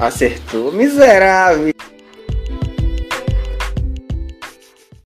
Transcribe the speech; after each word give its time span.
Acertou, 0.00 0.72
miserável. 0.72 1.74